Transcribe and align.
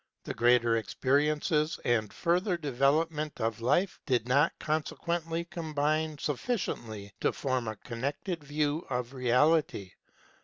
The 0.23 0.33
greater 0.33 0.75
experiences 0.77 1.79
and 1.85 2.11
further 2.11 2.57
development 2.57 3.39
of 3.39 3.61
life 3.61 3.99
did 4.07 4.27
not 4.27 4.51
consequently 4.57 5.45
combine 5.45 6.17
sufficiently 6.17 7.13
to 7.21 7.31
form 7.31 7.67
a 7.67 7.75
connected 7.75 8.43
view 8.43 8.87
of 8.89 9.13
Reality. 9.13 9.91